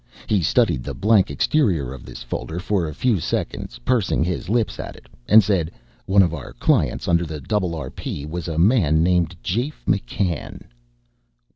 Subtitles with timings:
[0.25, 4.79] He studied the blank exterior of this folder for a few seconds, pursing his lips
[4.79, 5.69] at it, and said,
[6.07, 10.61] "One of our clients under the Double R P was a man named Jafe McCann."